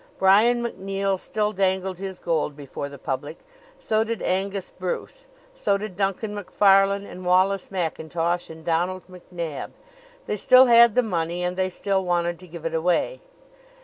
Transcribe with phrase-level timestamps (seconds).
[0.17, 3.37] Brian MacNeill still dangled his gold before the public;
[3.77, 9.73] so did Angus Bruce; so did Duncan Macfarlane and Wallace Mackintosh and Donald MacNab.
[10.25, 13.21] They still had the money and they still wanted to give it away.